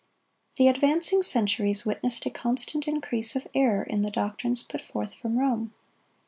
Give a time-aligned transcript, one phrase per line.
[0.57, 5.13] (91) The advancing centuries witnessed a constant increase of error in the doctrines put forth
[5.13, 5.75] from Rome.